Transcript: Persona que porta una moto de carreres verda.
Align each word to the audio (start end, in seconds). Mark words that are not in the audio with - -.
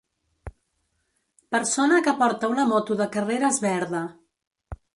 Persona 1.55 1.99
que 2.07 2.15
porta 2.23 2.51
una 2.55 2.67
moto 2.73 2.99
de 3.03 3.09
carreres 3.17 3.63
verda. 3.69 4.05